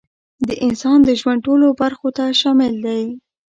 [0.47, 3.03] د انسان د ژوند ټولو برخو ته شامل دی،